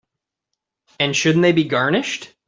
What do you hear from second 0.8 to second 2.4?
And shouldn't they be garnished?